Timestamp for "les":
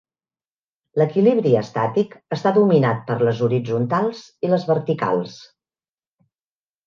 3.27-3.43, 4.55-4.65